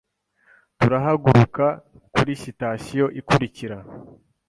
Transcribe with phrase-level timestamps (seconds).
[0.79, 1.65] Turahaguruka
[2.13, 3.77] kuri sitasiyo ikurikira.